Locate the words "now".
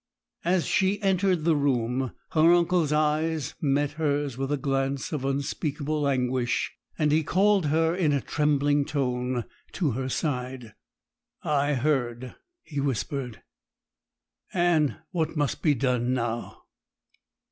16.15-16.63